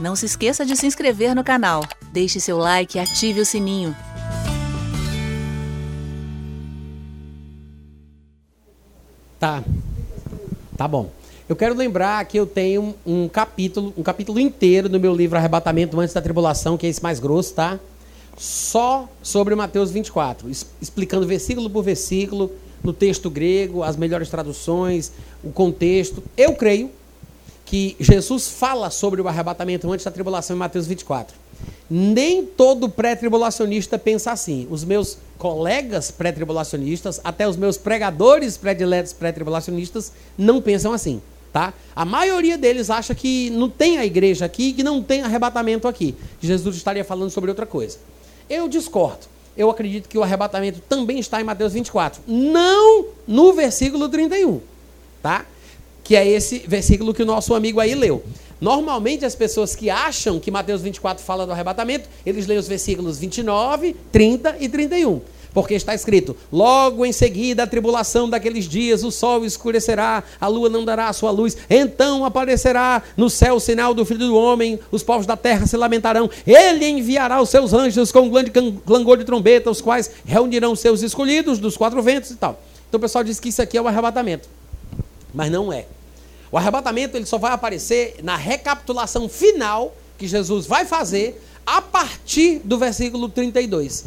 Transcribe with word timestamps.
Não 0.00 0.16
se 0.16 0.24
esqueça 0.24 0.64
de 0.64 0.74
se 0.76 0.86
inscrever 0.86 1.34
no 1.34 1.44
canal, 1.44 1.86
deixe 2.10 2.40
seu 2.40 2.56
like 2.56 2.96
e 2.96 3.00
ative 3.00 3.42
o 3.42 3.44
sininho. 3.44 3.94
Tá. 9.38 9.62
Tá 10.74 10.88
bom. 10.88 11.10
Eu 11.46 11.54
quero 11.54 11.74
lembrar 11.74 12.24
que 12.24 12.38
eu 12.38 12.46
tenho 12.46 12.94
um 13.04 13.28
capítulo, 13.28 13.92
um 13.94 14.02
capítulo 14.02 14.40
inteiro 14.40 14.88
no 14.88 14.98
meu 14.98 15.14
livro 15.14 15.36
Arrebatamento 15.36 16.00
Antes 16.00 16.14
da 16.14 16.22
Tribulação, 16.22 16.78
que 16.78 16.86
é 16.86 16.88
esse 16.88 17.02
mais 17.02 17.20
grosso, 17.20 17.52
tá? 17.52 17.78
Só 18.38 19.06
sobre 19.22 19.54
Mateus 19.54 19.90
24, 19.90 20.48
explicando 20.80 21.26
versículo 21.26 21.68
por 21.68 21.82
versículo, 21.82 22.50
no 22.82 22.94
texto 22.94 23.28
grego, 23.28 23.82
as 23.82 23.96
melhores 23.96 24.30
traduções, 24.30 25.12
o 25.44 25.50
contexto. 25.50 26.22
Eu 26.38 26.54
creio 26.54 26.90
que 27.70 27.94
Jesus 28.00 28.48
fala 28.48 28.90
sobre 28.90 29.22
o 29.22 29.28
arrebatamento 29.28 29.88
antes 29.92 30.04
da 30.04 30.10
tribulação 30.10 30.56
em 30.56 30.58
Mateus 30.58 30.88
24. 30.88 31.36
Nem 31.88 32.44
todo 32.44 32.88
pré-tribulacionista 32.88 33.96
pensa 33.96 34.32
assim. 34.32 34.66
Os 34.68 34.82
meus 34.82 35.18
colegas 35.38 36.10
pré-tribulacionistas, 36.10 37.20
até 37.22 37.48
os 37.48 37.56
meus 37.56 37.78
pregadores 37.78 38.56
prediletos 38.56 39.12
pré-tribulacionistas, 39.12 40.12
não 40.36 40.60
pensam 40.60 40.92
assim. 40.92 41.22
Tá? 41.52 41.72
A 41.94 42.04
maioria 42.04 42.58
deles 42.58 42.90
acha 42.90 43.14
que 43.14 43.50
não 43.50 43.70
tem 43.70 43.98
a 43.98 44.04
igreja 44.04 44.44
aqui, 44.44 44.72
que 44.72 44.82
não 44.82 45.00
tem 45.00 45.22
arrebatamento 45.22 45.86
aqui. 45.86 46.16
Jesus 46.40 46.74
estaria 46.74 47.04
falando 47.04 47.30
sobre 47.30 47.50
outra 47.50 47.66
coisa. 47.66 47.98
Eu 48.48 48.68
discordo. 48.68 49.28
Eu 49.56 49.70
acredito 49.70 50.08
que 50.08 50.18
o 50.18 50.24
arrebatamento 50.24 50.80
também 50.88 51.20
está 51.20 51.40
em 51.40 51.44
Mateus 51.44 51.72
24, 51.72 52.20
não 52.26 53.06
no 53.28 53.52
versículo 53.52 54.08
31, 54.08 54.60
tá? 55.22 55.46
Que 56.10 56.16
é 56.16 56.26
esse 56.26 56.64
versículo 56.66 57.14
que 57.14 57.22
o 57.22 57.24
nosso 57.24 57.54
amigo 57.54 57.78
aí 57.78 57.94
leu. 57.94 58.20
Normalmente 58.60 59.24
as 59.24 59.36
pessoas 59.36 59.76
que 59.76 59.88
acham 59.88 60.40
que 60.40 60.50
Mateus 60.50 60.82
24 60.82 61.24
fala 61.24 61.46
do 61.46 61.52
arrebatamento, 61.52 62.08
eles 62.26 62.48
leem 62.48 62.58
os 62.58 62.66
versículos 62.66 63.16
29, 63.16 63.94
30 64.10 64.56
e 64.58 64.68
31. 64.68 65.20
Porque 65.54 65.74
está 65.74 65.94
escrito: 65.94 66.36
Logo 66.52 67.06
em 67.06 67.12
seguida 67.12 67.62
a 67.62 67.66
tribulação 67.68 68.28
daqueles 68.28 68.64
dias, 68.64 69.04
o 69.04 69.12
sol 69.12 69.44
escurecerá, 69.44 70.24
a 70.40 70.48
lua 70.48 70.68
não 70.68 70.84
dará 70.84 71.06
a 71.06 71.12
sua 71.12 71.30
luz, 71.30 71.56
então 71.70 72.24
aparecerá 72.24 73.04
no 73.16 73.30
céu 73.30 73.54
o 73.54 73.60
sinal 73.60 73.94
do 73.94 74.04
Filho 74.04 74.26
do 74.26 74.34
Homem, 74.34 74.80
os 74.90 75.04
povos 75.04 75.26
da 75.26 75.36
terra 75.36 75.64
se 75.64 75.76
lamentarão, 75.76 76.28
ele 76.44 76.88
enviará 76.88 77.40
os 77.40 77.50
seus 77.50 77.72
anjos 77.72 78.10
com 78.10 78.22
um 78.22 78.30
grande 78.30 78.50
clangor 78.84 79.16
de 79.16 79.24
trombeta, 79.24 79.70
os 79.70 79.80
quais 79.80 80.10
reunirão 80.24 80.74
seus 80.74 81.02
escolhidos 81.02 81.60
dos 81.60 81.76
quatro 81.76 82.02
ventos 82.02 82.32
e 82.32 82.34
tal. 82.34 82.60
Então 82.88 82.98
o 82.98 83.00
pessoal 83.00 83.22
diz 83.22 83.38
que 83.38 83.50
isso 83.50 83.62
aqui 83.62 83.78
é 83.78 83.80
o 83.80 83.86
arrebatamento. 83.86 84.48
Mas 85.32 85.52
não 85.52 85.72
é. 85.72 85.86
O 86.52 86.58
arrebatamento 86.58 87.16
ele 87.16 87.26
só 87.26 87.38
vai 87.38 87.52
aparecer 87.52 88.16
na 88.22 88.36
recapitulação 88.36 89.28
final 89.28 89.94
que 90.18 90.26
Jesus 90.26 90.66
vai 90.66 90.84
fazer 90.84 91.40
a 91.64 91.80
partir 91.80 92.60
do 92.64 92.78
versículo 92.78 93.28
32. 93.28 94.06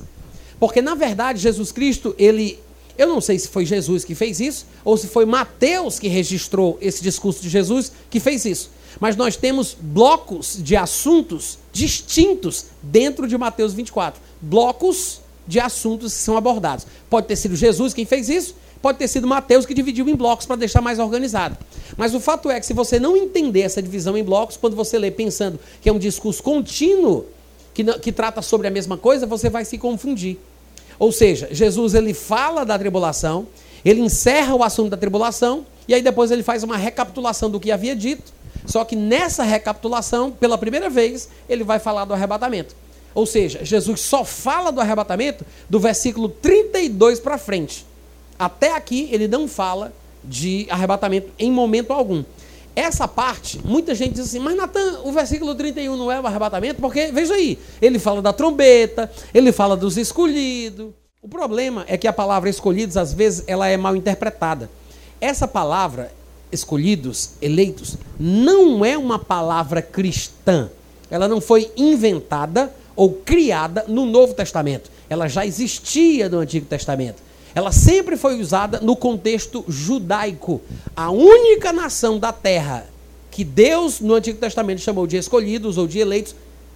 Porque 0.60 0.82
na 0.82 0.96
verdade 0.96 1.40
Jesus 1.40 1.72
Cristo, 1.72 2.16
ele 2.18 2.60
eu 2.98 3.08
não 3.08 3.20
sei 3.20 3.40
se 3.40 3.48
foi 3.48 3.66
Jesus 3.66 4.06
que 4.06 4.14
fez 4.14 4.40
isso 4.40 4.68
ou 4.86 4.96
se 4.98 5.08
foi 5.08 5.26
Mateus 5.26 5.98
que 5.98 6.08
registrou 6.08 6.78
esse 6.80 7.02
discurso 7.02 7.42
de 7.42 7.50
Jesus 7.50 7.92
que 8.10 8.20
fez 8.20 8.46
isso. 8.46 8.70
Mas 9.00 9.16
nós 9.16 9.36
temos 9.36 9.76
blocos 9.80 10.58
de 10.62 10.76
assuntos 10.76 11.58
distintos 11.72 12.68
dentro 12.82 13.28
de 13.28 13.38
Mateus 13.38 13.74
24. 13.74 14.22
Blocos 14.40 15.22
de 15.48 15.60
assuntos 15.60 16.14
que 16.14 16.20
são 16.20 16.38
abordados. 16.38 16.86
Pode 17.10 17.28
ter 17.28 17.36
sido 17.36 17.56
Jesus 17.56 17.94
quem 17.94 18.06
fez 18.06 18.30
isso, 18.30 18.56
pode 18.84 18.98
ter 18.98 19.08
sido 19.08 19.26
Mateus 19.26 19.66
que 19.66 19.74
dividiu 19.74 20.10
em 20.10 20.14
blocos 20.14 20.46
para 20.46 20.58
deixar 20.58 20.82
mais 20.82 21.00
organizado. 21.00 21.58
Mas 21.96 22.14
o 22.14 22.20
fato 22.20 22.52
é 22.52 22.60
que 22.60 22.66
se 22.66 22.74
você 22.74 23.00
não 23.00 23.16
entender 23.16 23.62
essa 23.62 23.82
divisão 23.82 24.18
em 24.18 24.24
blocos, 24.24 24.58
quando 24.58 24.76
você 24.76 25.00
lê 25.00 25.10
pensando 25.10 25.58
que 25.82 25.88
é 25.88 25.94
um 25.94 25.98
discurso 25.98 26.44
contínuo 26.44 27.26
que, 27.74 27.82
que 28.00 28.12
trata 28.12 28.42
sobre 28.42 28.68
a 28.68 28.70
mesma 28.70 28.98
coisa, 28.98 29.26
você 29.26 29.50
vai 29.50 29.64
se 29.64 29.78
confundir. 29.78 30.38
Ou 31.00 31.14
seja, 31.14 31.48
Jesus 31.50 31.94
ele 31.94 32.14
fala 32.14 32.66
da 32.66 32.78
tribulação, 32.78 33.48
ele 33.86 34.02
encerra 34.02 34.54
o 34.54 34.62
assunto 34.62 34.90
da 34.90 34.98
tribulação 34.98 35.66
e 35.88 35.94
aí 35.94 36.02
depois 36.02 36.30
ele 36.30 36.44
faz 36.44 36.62
uma 36.62 36.76
recapitulação 36.76 37.50
do 37.50 37.62
que 37.62 37.72
havia 37.72 37.96
dito. 37.96 38.34
Só 38.66 38.84
que 38.84 38.98
nessa 38.98 39.44
recapitulação, 39.44 40.30
pela 40.30 40.58
primeira 40.58 40.90
vez, 40.90 41.30
ele 41.48 41.64
vai 41.64 41.80
falar 41.80 42.04
do 42.04 42.14
arrebatamento. 42.14 42.76
Ou 43.16 43.26
seja, 43.26 43.64
Jesus 43.64 44.02
só 44.02 44.26
fala 44.26 44.74
do 44.74 44.82
arrebatamento 44.82 45.46
do 45.70 45.80
versículo 45.80 46.28
32 46.28 47.22
para 47.22 47.38
frente. 47.38 47.93
Até 48.44 48.76
aqui 48.76 49.08
ele 49.12 49.28
não 49.28 49.48
fala 49.48 49.94
de 50.24 50.68
arrebatamento 50.70 51.30
em 51.40 51.52
momento 51.52 51.92
algum. 51.92 52.24
Essa 52.76 53.08
parte, 53.08 53.62
muita 53.64 53.94
gente 53.94 54.16
diz 54.16 54.26
assim, 54.26 54.40
mas 54.40 54.56
Natan, 54.56 55.02
o 55.04 55.12
versículo 55.12 55.54
31 55.54 55.96
não 55.96 56.12
é 56.12 56.20
o 56.20 56.26
arrebatamento, 56.26 56.82
porque, 56.82 57.12
veja 57.12 57.36
aí, 57.36 57.60
ele 57.82 58.00
fala 58.00 58.22
da 58.22 58.34
trombeta, 58.34 59.12
ele 59.34 59.52
fala 59.52 59.78
dos 59.78 59.96
escolhidos. 59.96 60.90
O 61.22 61.28
problema 61.30 61.86
é 61.88 61.98
que 61.98 62.08
a 62.08 62.14
palavra 62.14 62.50
escolhidos, 62.50 62.98
às 62.98 63.14
vezes, 63.14 63.44
ela 63.48 63.68
é 63.68 63.78
mal 63.78 63.96
interpretada. 63.96 64.70
Essa 65.22 65.48
palavra, 65.48 66.12
escolhidos, 66.52 67.32
eleitos, 67.42 67.96
não 68.20 68.84
é 68.84 68.98
uma 68.98 69.20
palavra 69.20 69.82
cristã. 69.82 70.70
Ela 71.10 71.28
não 71.28 71.40
foi 71.40 71.72
inventada 71.78 72.74
ou 72.96 73.14
criada 73.14 73.86
no 73.88 74.06
Novo 74.06 74.34
Testamento. 74.34 74.90
Ela 75.08 75.28
já 75.28 75.46
existia 75.46 76.28
no 76.28 76.40
Antigo 76.40 76.66
Testamento 76.66 77.23
ela 77.56 77.72
sempre 77.72 78.18
foi 78.18 78.40
usada 78.40 78.80
no 78.80 78.96
contexto 78.96 79.64
judaico. 79.68 80.62
A 80.96 81.12
única 81.12 81.72
nação 81.72 82.18
da 82.18 82.32
terra 82.32 82.88
que 83.30 83.44
Deus 83.44 84.00
no 84.00 84.14
Antigo 84.14 84.38
Testamento 84.38 84.82
chamou 84.82 85.08
de 85.08 85.18
escolhidos 85.18 85.78
ou 85.78 85.88
de 85.88 86.00
eleitos 86.00 86.36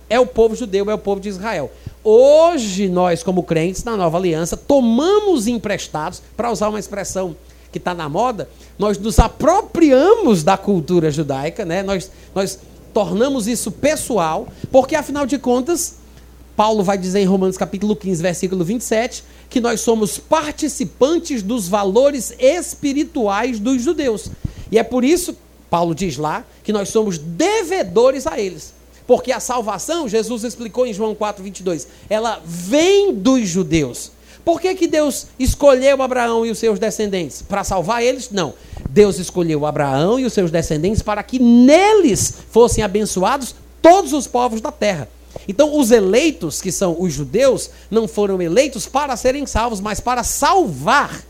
é 0.10 0.20
o 0.20 0.26
povo 0.26 0.56
judeu, 0.56 0.90
é 0.90 0.94
o 0.94 0.98
povo 0.98 1.20
de 1.20 1.30
Israel. 1.30 1.72
Hoje, 2.04 2.88
nós, 2.88 3.22
como 3.22 3.44
crentes 3.44 3.84
na 3.84 3.98
nova 3.98 4.18
aliança, 4.18 4.56
tomamos 4.56 5.48
emprestados, 5.48 6.22
para 6.36 6.52
usar 6.52 6.70
uma 6.70 6.80
expressão 6.80 7.36
que 7.72 7.78
está 7.78 7.94
na 7.94 8.08
moda, 8.08 8.50
nós 8.80 8.98
nos 8.98 9.20
apropriamos 9.20 10.44
da 10.44 10.58
cultura 10.58 11.12
judaica, 11.12 11.66
né? 11.66 11.84
nós, 11.84 12.10
nós 12.34 12.60
tornamos 12.94 13.48
isso 13.48 13.72
pessoal, 13.72 14.48
porque 14.72 14.96
afinal 14.96 15.26
de 15.26 15.38
contas, 15.38 15.98
Paulo 16.58 16.84
vai 16.84 16.98
dizer 16.98 17.20
em 17.20 17.26
Romanos 17.26 17.56
capítulo 17.56 17.96
15, 17.96 18.20
versículo 18.20 18.66
27, 18.66 19.24
que 19.48 19.62
nós 19.62 19.80
somos 19.80 20.18
participantes 20.18 21.44
dos 21.44 21.68
valores 21.68 22.34
espirituais 22.40 23.60
dos 23.60 23.84
judeus. 23.84 24.32
E 24.72 24.80
é 24.80 24.84
por 24.84 25.06
isso, 25.06 25.38
Paulo 25.70 25.94
diz 25.94 26.18
lá, 26.18 26.44
que 26.64 26.74
nós 26.74 26.90
somos 26.90 27.20
devedores 27.20 28.26
a 28.26 28.40
eles. 28.40 28.74
Porque 29.06 29.32
a 29.32 29.40
salvação, 29.40 30.10
Jesus 30.10 30.44
explicou 30.44 30.88
em 30.88 30.94
João 30.94 31.14
4, 31.14 31.44
22, 31.44 31.88
ela 32.10 32.42
vem 32.44 33.14
dos 33.14 33.48
judeus. 33.48 34.12
Por 34.44 34.60
que, 34.60 34.74
que 34.74 34.88
Deus 34.88 35.28
escolheu 35.38 36.02
Abraão 36.02 36.44
e 36.44 36.50
os 36.50 36.58
seus 36.58 36.80
descendentes? 36.80 37.44
Para 37.44 37.64
salvar 37.64 38.02
eles? 38.02 38.32
Não. 38.32 38.56
Deus 38.90 39.20
escolheu 39.20 39.64
Abraão 39.64 40.20
e 40.20 40.26
os 40.26 40.34
seus 40.34 40.50
descendentes 40.50 41.04
para 41.04 41.22
que 41.22 41.38
neles 41.38 42.34
fossem 42.50 42.84
abençoados 42.84 43.54
todos 43.80 44.12
os 44.12 44.26
povos 44.26 44.60
da 44.60 44.72
terra. 44.72 45.08
Então, 45.48 45.78
os 45.78 45.92
eleitos, 45.92 46.62
que 46.62 46.72
são 46.72 46.96
os 47.00 47.14
judeus, 47.14 47.70
não 47.90 48.08
foram 48.08 48.42
eleitos 48.42 48.86
para 48.86 49.16
serem 49.16 49.46
salvos, 49.46 49.82
mas 49.82 50.00
para 50.00 50.24
salvar. 50.24 51.24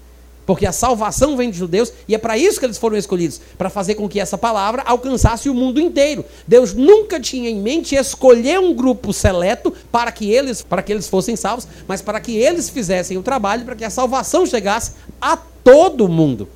Porque 0.48 0.66
a 0.66 0.72
salvação 0.72 1.36
vem 1.36 1.52
de 1.52 1.58
judeus 1.58 1.92
e 2.08 2.16
é 2.16 2.18
para 2.18 2.38
isso 2.38 2.58
que 2.58 2.66
eles 2.66 2.78
foram 2.78 2.96
escolhidos 2.96 3.42
para 3.58 3.70
fazer 3.70 3.96
com 3.96 4.08
que 4.08 4.18
essa 4.18 4.38
palavra 4.38 4.82
alcançasse 4.86 5.50
o 5.50 5.54
mundo 5.54 5.78
inteiro. 5.78 6.24
Deus 6.48 6.74
nunca 6.74 7.20
tinha 7.20 7.50
em 7.50 7.60
mente 7.60 7.96
escolher 7.96 8.58
um 8.58 8.74
grupo 8.74 9.12
seleto 9.12 9.74
para 9.92 10.10
que 10.10 10.32
eles, 10.32 10.62
para 10.62 10.82
que 10.82 10.94
eles 10.94 11.10
fossem 11.10 11.36
salvos, 11.36 11.68
mas 11.86 12.02
para 12.02 12.22
que 12.22 12.38
eles 12.38 12.70
fizessem 12.70 13.18
o 13.18 13.22
trabalho 13.22 13.66
para 13.66 13.76
que 13.76 13.84
a 13.84 13.90
salvação 13.90 14.46
chegasse 14.46 14.94
a 15.20 15.36
todo 15.36 16.08
mundo. 16.08 16.48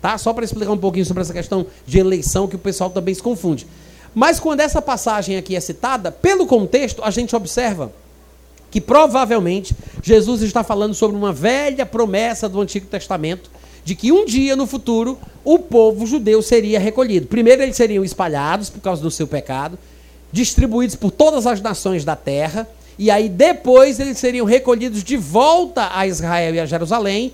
Tá? 0.00 0.16
Só 0.18 0.32
para 0.32 0.44
explicar 0.44 0.70
um 0.70 0.78
pouquinho 0.78 1.04
sobre 1.04 1.22
essa 1.22 1.32
questão 1.32 1.66
de 1.84 1.98
eleição 1.98 2.46
que 2.46 2.54
o 2.54 2.60
pessoal 2.60 2.90
também 2.90 3.12
se 3.12 3.22
confunde. 3.22 3.66
Mas 4.14 4.38
quando 4.38 4.60
essa 4.60 4.82
passagem 4.82 5.36
aqui 5.36 5.56
é 5.56 5.60
citada, 5.60 6.12
pelo 6.12 6.46
contexto, 6.46 7.02
a 7.02 7.10
gente 7.10 7.34
observa 7.34 7.92
que 8.70 8.80
provavelmente 8.80 9.74
Jesus 10.02 10.42
está 10.42 10.64
falando 10.64 10.94
sobre 10.94 11.16
uma 11.16 11.32
velha 11.32 11.84
promessa 11.84 12.48
do 12.48 12.60
Antigo 12.60 12.86
Testamento 12.86 13.50
de 13.84 13.94
que 13.94 14.12
um 14.12 14.24
dia 14.24 14.54
no 14.54 14.66
futuro 14.66 15.18
o 15.44 15.58
povo 15.58 16.06
judeu 16.06 16.40
seria 16.40 16.78
recolhido. 16.78 17.26
Primeiro 17.26 17.62
eles 17.62 17.76
seriam 17.76 18.04
espalhados 18.04 18.70
por 18.70 18.80
causa 18.80 19.02
do 19.02 19.10
seu 19.10 19.26
pecado, 19.26 19.78
distribuídos 20.30 20.96
por 20.96 21.10
todas 21.10 21.46
as 21.46 21.60
nações 21.60 22.04
da 22.04 22.16
terra, 22.16 22.68
e 22.98 23.10
aí 23.10 23.28
depois 23.28 23.98
eles 23.98 24.18
seriam 24.18 24.46
recolhidos 24.46 25.02
de 25.02 25.16
volta 25.16 25.90
a 25.92 26.06
Israel 26.06 26.54
e 26.54 26.60
a 26.60 26.66
Jerusalém 26.66 27.32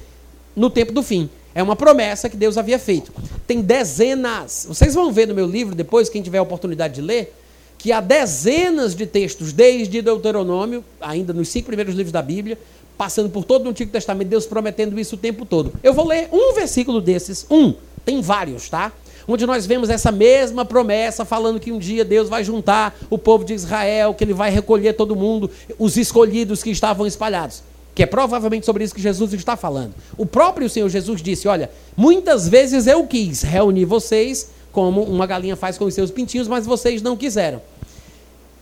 no 0.57 0.71
tempo 0.71 0.93
do 0.93 1.03
fim. 1.03 1.29
É 1.59 1.63
uma 1.63 1.75
promessa 1.75 2.29
que 2.29 2.37
Deus 2.37 2.57
havia 2.57 2.79
feito. 2.79 3.13
Tem 3.45 3.61
dezenas. 3.61 4.65
Vocês 4.69 4.95
vão 4.95 5.11
ver 5.11 5.27
no 5.27 5.35
meu 5.35 5.45
livro, 5.45 5.75
depois, 5.75 6.09
quem 6.09 6.23
tiver 6.23 6.39
a 6.39 6.43
oportunidade 6.43 6.95
de 6.95 7.01
ler, 7.01 7.35
que 7.77 7.91
há 7.91 8.01
dezenas 8.01 8.95
de 8.95 9.05
textos, 9.07 9.53
desde 9.53 10.01
Deuteronômio, 10.01 10.85
ainda 11.01 11.33
nos 11.33 11.49
cinco 11.49 11.67
primeiros 11.67 11.97
livros 11.97 12.13
da 12.13 12.23
Bíblia, 12.23 12.57
passando 12.97 13.29
por 13.29 13.43
todo 13.43 13.67
o 13.67 13.71
Antigo 13.71 13.91
Testamento, 13.91 14.29
Deus 14.29 14.47
prometendo 14.47 15.01
isso 15.01 15.17
o 15.17 15.19
tempo 15.19 15.45
todo. 15.45 15.73
Eu 15.83 15.93
vou 15.93 16.07
ler 16.07 16.29
um 16.31 16.55
versículo 16.55 17.01
desses, 17.01 17.45
um, 17.51 17.75
tem 18.05 18.21
vários, 18.21 18.69
tá? 18.69 18.93
onde 19.27 19.45
nós 19.45 19.67
vemos 19.67 19.91
essa 19.91 20.13
mesma 20.13 20.65
promessa 20.65 21.25
falando 21.25 21.59
que 21.59 21.73
um 21.73 21.79
dia 21.79 22.05
Deus 22.05 22.29
vai 22.29 22.45
juntar 22.45 22.97
o 23.11 23.19
povo 23.19 23.45
de 23.45 23.53
Israel, 23.53 24.15
que 24.15 24.23
ele 24.23 24.33
vai 24.33 24.51
recolher 24.51 24.93
todo 24.93 25.17
mundo, 25.17 25.51
os 25.77 25.97
escolhidos 25.97 26.63
que 26.63 26.71
estavam 26.71 27.05
espalhados. 27.05 27.65
Que 27.99 28.05
é 28.05 28.07
provavelmente 28.07 28.65
sobre 28.65 28.85
isso 28.85 28.95
que 28.95 29.03
Jesus 29.03 29.33
está 29.33 29.57
falando. 29.57 29.93
O 30.17 30.25
próprio 30.25 30.71
Senhor 30.71 30.89
Jesus 30.89 31.21
disse: 31.21 31.49
Olha, 31.49 31.69
muitas 31.97 32.47
vezes 32.49 32.87
eu 32.87 33.05
quis 33.05 33.43
reunir 33.43 33.87
vocês, 33.87 34.51
como 34.71 35.03
uma 35.03 35.27
galinha 35.27 35.57
faz 35.57 35.77
com 35.77 35.85
os 35.85 35.95
seus 35.95 36.09
pintinhos, 36.09 36.47
mas 36.47 36.65
vocês 36.65 37.03
não 37.03 37.17
quiseram. 37.17 37.61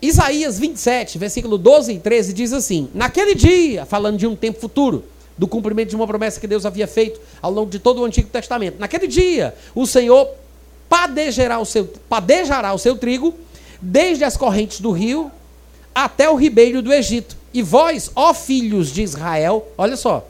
Isaías 0.00 0.58
27, 0.58 1.18
versículo 1.18 1.58
12 1.58 1.92
e 1.92 1.98
13 1.98 2.32
diz 2.32 2.54
assim: 2.54 2.88
Naquele 2.94 3.34
dia, 3.34 3.84
falando 3.84 4.16
de 4.16 4.26
um 4.26 4.34
tempo 4.34 4.58
futuro, 4.58 5.04
do 5.36 5.46
cumprimento 5.46 5.90
de 5.90 5.96
uma 5.96 6.06
promessa 6.06 6.40
que 6.40 6.46
Deus 6.46 6.64
havia 6.64 6.86
feito 6.86 7.20
ao 7.42 7.52
longo 7.52 7.68
de 7.68 7.78
todo 7.78 8.00
o 8.00 8.06
Antigo 8.06 8.30
Testamento. 8.30 8.78
Naquele 8.78 9.06
dia, 9.06 9.54
o 9.74 9.86
Senhor 9.86 10.30
padejará 10.88 11.58
o 11.58 11.66
seu, 11.66 11.84
padejará 12.08 12.72
o 12.72 12.78
seu 12.78 12.96
trigo 12.96 13.34
desde 13.82 14.24
as 14.24 14.34
correntes 14.34 14.80
do 14.80 14.92
rio 14.92 15.30
até 15.94 16.26
o 16.26 16.36
ribeiro 16.36 16.80
do 16.80 16.90
Egito. 16.90 17.36
E 17.56 17.62
vós, 17.62 18.10
ó 18.14 18.34
filhos 18.34 18.92
de 18.92 19.00
Israel, 19.00 19.66
olha 19.78 19.96
só, 19.96 20.28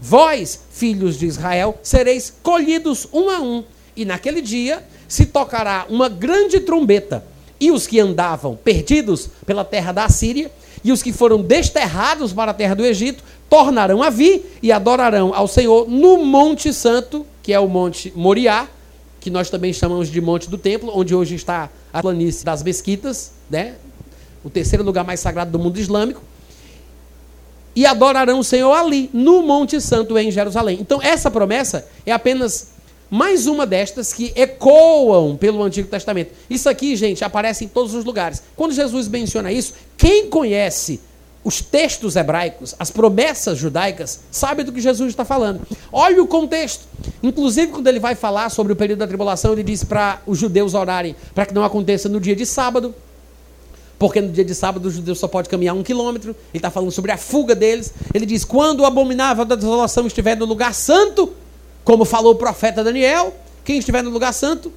vós, 0.00 0.58
filhos 0.72 1.16
de 1.16 1.24
Israel, 1.24 1.78
sereis 1.84 2.34
colhidos 2.42 3.06
um 3.12 3.30
a 3.30 3.38
um. 3.38 3.62
E 3.96 4.04
naquele 4.04 4.42
dia 4.42 4.84
se 5.06 5.24
tocará 5.24 5.86
uma 5.88 6.08
grande 6.08 6.58
trombeta, 6.58 7.24
e 7.60 7.70
os 7.70 7.86
que 7.86 8.00
andavam 8.00 8.56
perdidos 8.56 9.30
pela 9.46 9.64
terra 9.64 9.92
da 9.92 10.08
Síria, 10.08 10.50
e 10.82 10.90
os 10.90 11.00
que 11.00 11.12
foram 11.12 11.40
desterrados 11.40 12.32
para 12.32 12.50
a 12.50 12.54
terra 12.54 12.74
do 12.74 12.84
Egito, 12.84 13.22
tornarão 13.48 14.02
a 14.02 14.10
vir 14.10 14.58
e 14.60 14.72
adorarão 14.72 15.32
ao 15.32 15.46
Senhor 15.46 15.88
no 15.88 16.24
Monte 16.24 16.72
Santo, 16.72 17.24
que 17.40 17.52
é 17.52 17.60
o 17.60 17.68
Monte 17.68 18.12
Moriá, 18.16 18.66
que 19.20 19.30
nós 19.30 19.48
também 19.48 19.72
chamamos 19.72 20.10
de 20.10 20.20
Monte 20.20 20.50
do 20.50 20.58
Templo, 20.58 20.90
onde 20.92 21.14
hoje 21.14 21.36
está 21.36 21.70
a 21.92 22.02
planície 22.02 22.44
das 22.44 22.64
Mesquitas, 22.64 23.30
né? 23.48 23.76
o 24.42 24.50
terceiro 24.50 24.82
lugar 24.82 25.04
mais 25.04 25.20
sagrado 25.20 25.52
do 25.52 25.58
mundo 25.60 25.78
islâmico. 25.78 26.33
E 27.74 27.84
adorarão 27.86 28.38
o 28.38 28.44
Senhor 28.44 28.72
ali, 28.72 29.10
no 29.12 29.42
Monte 29.42 29.80
Santo 29.80 30.16
em 30.16 30.30
Jerusalém. 30.30 30.78
Então, 30.80 31.02
essa 31.02 31.30
promessa 31.30 31.86
é 32.06 32.12
apenas 32.12 32.74
mais 33.10 33.46
uma 33.46 33.66
destas 33.66 34.12
que 34.12 34.32
ecoam 34.34 35.36
pelo 35.36 35.62
Antigo 35.62 35.88
Testamento. 35.88 36.32
Isso 36.48 36.68
aqui, 36.68 36.96
gente, 36.96 37.24
aparece 37.24 37.64
em 37.64 37.68
todos 37.68 37.94
os 37.94 38.04
lugares. 38.04 38.42
Quando 38.56 38.72
Jesus 38.72 39.08
menciona 39.08 39.52
isso, 39.52 39.74
quem 39.96 40.28
conhece 40.28 41.00
os 41.44 41.60
textos 41.60 42.16
hebraicos, 42.16 42.74
as 42.78 42.90
promessas 42.90 43.58
judaicas, 43.58 44.20
sabe 44.30 44.64
do 44.64 44.72
que 44.72 44.80
Jesus 44.80 45.10
está 45.10 45.24
falando. 45.24 45.60
Olha 45.92 46.22
o 46.22 46.26
contexto. 46.26 46.86
Inclusive, 47.22 47.70
quando 47.70 47.86
ele 47.86 48.00
vai 48.00 48.14
falar 48.14 48.48
sobre 48.48 48.72
o 48.72 48.76
período 48.76 49.00
da 49.00 49.06
tribulação, 49.06 49.52
ele 49.52 49.62
diz 49.62 49.84
para 49.84 50.22
os 50.26 50.38
judeus 50.38 50.72
orarem 50.72 51.14
para 51.34 51.44
que 51.44 51.52
não 51.52 51.62
aconteça 51.62 52.08
no 52.08 52.18
dia 52.18 52.34
de 52.34 52.46
sábado, 52.46 52.94
porque 53.98 54.20
no 54.20 54.30
dia 54.32 54.44
de 54.44 54.54
sábado 54.54 54.86
os 54.86 54.94
judeus 54.94 55.18
só 55.18 55.28
podem 55.28 55.50
caminhar 55.50 55.74
um 55.74 55.82
quilômetro. 55.82 56.30
Ele 56.30 56.38
está 56.54 56.70
falando 56.70 56.90
sobre 56.90 57.12
a 57.12 57.16
fuga 57.16 57.54
deles. 57.54 57.92
Ele 58.12 58.26
diz: 58.26 58.44
quando 58.44 58.80
o 58.80 58.84
abominável 58.84 59.44
da 59.44 59.54
desolação 59.54 60.06
estiver 60.06 60.36
no 60.36 60.44
lugar 60.44 60.74
santo, 60.74 61.32
como 61.84 62.04
falou 62.04 62.32
o 62.32 62.36
profeta 62.36 62.82
Daniel, 62.82 63.34
quem 63.64 63.78
estiver 63.78 64.02
no 64.02 64.10
lugar 64.10 64.32
santo, 64.32 64.72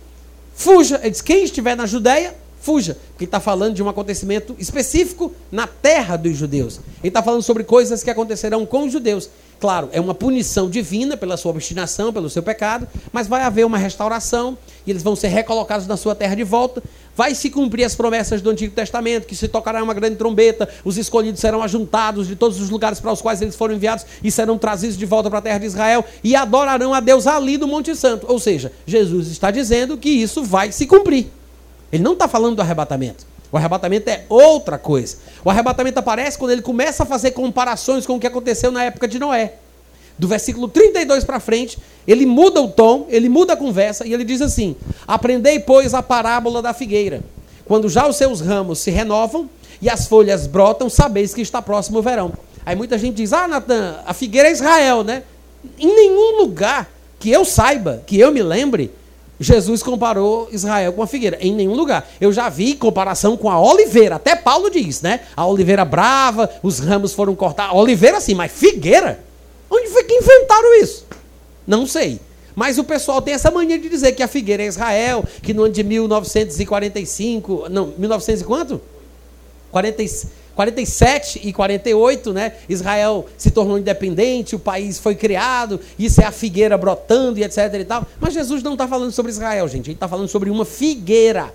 fuja. 0.55 0.99
Ele 1.01 1.11
diz: 1.11 1.21
quem 1.21 1.43
estiver 1.43 1.75
na 1.75 1.85
Judéia, 1.85 2.35
fuja, 2.61 2.97
porque 3.09 3.25
está 3.25 3.39
falando 3.39 3.75
de 3.75 3.83
um 3.83 3.89
acontecimento 3.89 4.55
específico 4.59 5.33
na 5.51 5.67
terra 5.67 6.17
dos 6.17 6.35
judeus. 6.35 6.79
Ele 6.99 7.07
está 7.09 7.23
falando 7.23 7.41
sobre 7.41 7.63
coisas 7.63 8.03
que 8.03 8.09
acontecerão 8.09 8.65
com 8.65 8.85
os 8.85 8.91
judeus. 8.91 9.29
Claro, 9.59 9.89
é 9.91 9.99
uma 9.99 10.13
punição 10.13 10.69
divina 10.69 11.17
pela 11.17 11.35
sua 11.35 11.51
obstinação, 11.51 12.13
pelo 12.13 12.29
seu 12.29 12.43
pecado, 12.43 12.87
mas 13.11 13.27
vai 13.27 13.41
haver 13.41 13.65
uma 13.65 13.77
restauração 13.77 14.57
e 14.85 14.91
eles 14.91 15.01
vão 15.01 15.15
ser 15.15 15.29
recolocados 15.29 15.87
na 15.87 15.97
sua 15.97 16.13
terra 16.13 16.35
de 16.35 16.43
volta. 16.43 16.83
Vai 17.17 17.33
se 17.33 17.49
cumprir 17.49 17.83
as 17.83 17.95
promessas 17.95 18.43
do 18.43 18.51
Antigo 18.51 18.75
Testamento, 18.75 19.25
que 19.25 19.35
se 19.35 19.47
tocará 19.47 19.83
uma 19.83 19.95
grande 19.95 20.17
trombeta, 20.17 20.69
os 20.85 20.99
escolhidos 20.99 21.41
serão 21.41 21.63
ajuntados 21.63 22.27
de 22.27 22.35
todos 22.35 22.61
os 22.61 22.69
lugares 22.69 22.99
para 22.99 23.11
os 23.11 23.23
quais 23.23 23.41
eles 23.41 23.55
foram 23.55 23.73
enviados 23.73 24.05
e 24.23 24.29
serão 24.29 24.55
trazidos 24.55 24.95
de 24.95 25.03
volta 25.03 25.27
para 25.27 25.39
a 25.39 25.41
terra 25.41 25.57
de 25.57 25.65
Israel 25.65 26.05
e 26.23 26.35
adorarão 26.35 26.93
a 26.93 26.99
Deus 26.99 27.25
ali 27.25 27.57
no 27.57 27.65
Monte 27.67 27.95
Santo. 27.95 28.27
Ou 28.29 28.37
seja, 28.37 28.71
Jesus 28.85 29.29
está 29.29 29.49
dizendo 29.49 29.97
que 29.97 30.09
isso 30.09 30.43
vai 30.43 30.71
se 30.71 30.85
cumprir. 30.85 31.31
Ele 31.91 32.03
não 32.03 32.13
está 32.13 32.27
falando 32.27 32.57
do 32.57 32.61
arrebatamento. 32.61 33.25
O 33.51 33.57
arrebatamento 33.57 34.07
é 34.11 34.23
outra 34.29 34.77
coisa. 34.77 35.17
O 35.43 35.49
arrebatamento 35.49 35.97
aparece 35.97 36.37
quando 36.37 36.51
ele 36.51 36.61
começa 36.61 37.01
a 37.01 37.05
fazer 37.05 37.31
comparações 37.31 38.05
com 38.05 38.17
o 38.17 38.19
que 38.19 38.27
aconteceu 38.27 38.71
na 38.71 38.83
época 38.83 39.07
de 39.07 39.17
Noé. 39.17 39.55
Do 40.17 40.27
versículo 40.27 40.67
32 40.67 41.23
para 41.23 41.39
frente, 41.39 41.77
ele 42.07 42.25
muda 42.25 42.61
o 42.61 42.67
tom, 42.67 43.05
ele 43.09 43.29
muda 43.29 43.53
a 43.53 43.57
conversa 43.57 44.05
e 44.05 44.13
ele 44.13 44.23
diz 44.23 44.41
assim: 44.41 44.75
Aprendei, 45.07 45.59
pois, 45.59 45.93
a 45.93 46.01
parábola 46.01 46.61
da 46.61 46.73
figueira. 46.73 47.21
Quando 47.65 47.87
já 47.89 48.07
os 48.07 48.15
seus 48.15 48.41
ramos 48.41 48.79
se 48.79 48.89
renovam 48.89 49.49
e 49.81 49.89
as 49.89 50.07
folhas 50.07 50.47
brotam, 50.47 50.89
sabeis 50.89 51.33
que 51.33 51.41
está 51.41 51.61
próximo 51.61 51.99
o 51.99 52.01
verão. 52.01 52.33
Aí 52.65 52.75
muita 52.75 52.97
gente 52.97 53.15
diz: 53.15 53.31
Ah, 53.31 53.47
Natan, 53.47 53.99
a 54.05 54.13
figueira 54.13 54.49
é 54.49 54.51
Israel, 54.51 55.03
né? 55.03 55.23
Em 55.77 55.87
nenhum 55.87 56.41
lugar 56.41 56.89
que 57.19 57.29
eu 57.29 57.45
saiba, 57.45 58.01
que 58.05 58.19
eu 58.19 58.31
me 58.31 58.41
lembre, 58.41 58.91
Jesus 59.39 59.83
comparou 59.83 60.49
Israel 60.51 60.93
com 60.93 61.03
a 61.03 61.07
figueira. 61.07 61.37
Em 61.39 61.53
nenhum 61.53 61.75
lugar. 61.75 62.07
Eu 62.19 62.33
já 62.33 62.49
vi 62.49 62.73
comparação 62.73 63.37
com 63.37 63.49
a 63.49 63.59
oliveira. 63.59 64.15
Até 64.15 64.35
Paulo 64.35 64.69
diz, 64.69 65.01
né? 65.01 65.21
A 65.35 65.45
oliveira 65.45 65.85
brava, 65.85 66.49
os 66.63 66.79
ramos 66.79 67.13
foram 67.13 67.35
cortados. 67.35 67.75
Oliveira 67.75 68.19
sim, 68.19 68.33
mas 68.33 68.51
figueira? 68.51 69.26
Que 70.07 70.13
inventaram 70.15 70.81
isso? 70.81 71.05
Não 71.65 71.85
sei. 71.85 72.19
Mas 72.55 72.77
o 72.77 72.83
pessoal 72.83 73.21
tem 73.21 73.33
essa 73.33 73.51
mania 73.51 73.77
de 73.77 73.87
dizer 73.87 74.13
que 74.13 74.23
a 74.23 74.27
figueira 74.27 74.63
é 74.63 74.65
Israel, 74.65 75.23
que 75.43 75.53
no 75.53 75.63
ano 75.63 75.73
de 75.73 75.83
1945. 75.83 77.67
Não, 77.69 77.93
1900 77.97 78.41
e 78.41 78.45
quanto? 78.45 78.81
45. 79.71 80.37
47 80.57 81.41
e 81.43 81.53
48, 81.53 82.33
né? 82.33 82.53
Israel 82.67 83.27
se 83.37 83.51
tornou 83.51 83.77
independente, 83.77 84.55
o 84.55 84.59
país 84.59 84.97
foi 84.97 85.13
criado, 85.13 85.79
isso 85.99 86.19
é 86.19 86.25
a 86.25 86.31
figueira 86.31 86.75
brotando 86.75 87.37
e 87.37 87.43
etc 87.43 87.71
e 87.75 87.85
tal. 87.85 88.07
Mas 88.19 88.33
Jesus 88.33 88.63
não 88.63 88.73
está 88.73 88.87
falando 88.87 89.11
sobre 89.11 89.31
Israel, 89.31 89.67
gente. 89.67 89.91
Ele 89.91 89.93
está 89.93 90.07
falando 90.07 90.27
sobre 90.27 90.49
uma 90.49 90.65
figueira. 90.65 91.53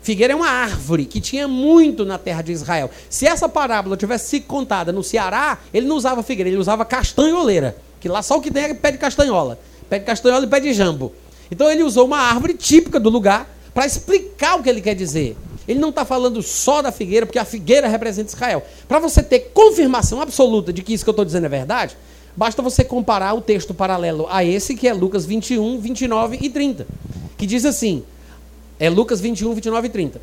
Figueira 0.00 0.32
é 0.32 0.36
uma 0.36 0.48
árvore 0.48 1.04
que 1.04 1.20
tinha 1.20 1.46
muito 1.46 2.06
na 2.06 2.16
terra 2.16 2.40
de 2.40 2.52
Israel. 2.52 2.90
Se 3.10 3.26
essa 3.26 3.50
parábola 3.50 3.98
tivesse 3.98 4.30
sido 4.30 4.46
contada 4.46 4.92
no 4.92 5.04
Ceará, 5.04 5.58
ele 5.74 5.86
não 5.86 5.96
usava 5.96 6.22
figueira, 6.22 6.48
ele 6.48 6.56
usava 6.56 6.86
castanholeira. 6.86 7.76
Que 8.00 8.08
lá 8.08 8.22
só 8.22 8.38
o 8.38 8.40
que 8.40 8.50
tem 8.50 8.64
é 8.64 8.74
pé 8.74 8.92
de 8.92 8.98
castanhola. 8.98 9.58
Pé 9.88 9.98
de 9.98 10.04
castanhola 10.04 10.44
e 10.44 10.48
pé 10.48 10.60
de 10.60 10.72
jambo. 10.72 11.12
Então 11.50 11.70
ele 11.70 11.82
usou 11.82 12.06
uma 12.06 12.18
árvore 12.18 12.54
típica 12.54 13.00
do 13.00 13.08
lugar 13.08 13.48
para 13.74 13.86
explicar 13.86 14.56
o 14.56 14.62
que 14.62 14.68
ele 14.68 14.80
quer 14.80 14.94
dizer. 14.94 15.36
Ele 15.66 15.78
não 15.78 15.90
está 15.90 16.04
falando 16.04 16.42
só 16.42 16.80
da 16.80 16.90
figueira, 16.90 17.26
porque 17.26 17.38
a 17.38 17.44
figueira 17.44 17.86
representa 17.88 18.32
Israel. 18.32 18.62
Para 18.88 18.98
você 18.98 19.22
ter 19.22 19.50
confirmação 19.52 20.20
absoluta 20.20 20.72
de 20.72 20.82
que 20.82 20.94
isso 20.94 21.04
que 21.04 21.10
eu 21.10 21.12
estou 21.12 21.24
dizendo 21.24 21.44
é 21.44 21.48
verdade, 21.48 21.96
basta 22.34 22.62
você 22.62 22.82
comparar 22.82 23.34
o 23.34 23.40
texto 23.40 23.74
paralelo 23.74 24.26
a 24.30 24.42
esse, 24.44 24.74
que 24.74 24.88
é 24.88 24.94
Lucas 24.94 25.26
21, 25.26 25.78
29 25.78 26.38
e 26.40 26.48
30. 26.48 26.86
Que 27.36 27.46
diz 27.46 27.64
assim: 27.64 28.02
é 28.78 28.88
Lucas 28.88 29.20
21, 29.20 29.54
29 29.54 29.86
e 29.86 29.90
30. 29.90 30.20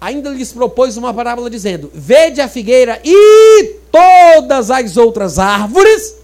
Ainda 0.00 0.30
lhes 0.30 0.52
propôs 0.52 0.96
uma 0.96 1.12
parábola 1.12 1.50
dizendo: 1.50 1.90
Vede 1.92 2.40
a 2.40 2.48
figueira 2.48 3.00
e 3.04 3.76
todas 3.90 4.70
as 4.70 4.96
outras 4.96 5.38
árvores 5.38 6.21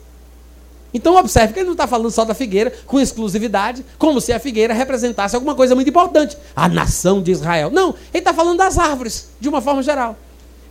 então 0.93 1.17
observe 1.17 1.53
que 1.53 1.61
ele 1.61 1.67
não 1.67 1.73
está 1.73 1.87
falando 1.87 2.11
só 2.11 2.25
da 2.25 2.35
figueira 2.35 2.73
com 2.87 2.99
exclusividade, 2.99 3.85
como 3.99 4.21
se 4.21 4.33
a 4.33 4.41
figueira 4.41 4.73
representasse 4.73 5.35
alguma 5.35 5.55
coisa 5.55 5.75
muito 5.75 5.91
importante, 5.91 6.37
a 6.57 6.69
nação 6.69 7.23
de 7.23 7.31
Israel. 7.31 7.71
Não, 7.71 7.95
ele 8.13 8.21
está 8.21 8.33
falando 8.33 8.59
das 8.59 8.79
árvores, 8.79 9.29
de 9.39 9.49
uma 9.49 9.61
forma 9.61 9.83
geral. 9.83 10.17